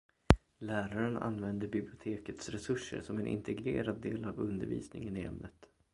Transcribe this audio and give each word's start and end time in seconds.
Läraren 0.59 1.17
använder 1.17 1.67
bibliotekets 1.67 2.49
resurser 2.49 3.01
som 3.01 3.19
en 3.19 3.27
integrerad 3.27 3.99
del 4.01 4.25
av 4.25 4.39
undervisningen 4.39 5.17
i 5.17 5.21
ämnet. 5.23 5.65